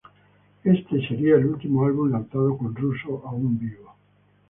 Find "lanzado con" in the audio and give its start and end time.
2.11-2.73